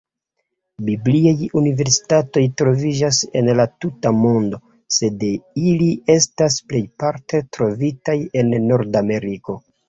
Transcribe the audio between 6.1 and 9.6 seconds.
estas plejparte trovitaj en Nordameriko.